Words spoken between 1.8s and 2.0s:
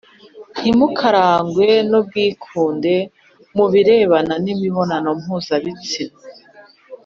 n